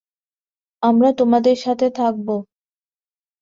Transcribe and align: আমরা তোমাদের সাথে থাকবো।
আমরা 0.83 1.09
তোমাদের 1.13 1.55
সাথে 1.57 1.87
থাকবো। 1.91 2.35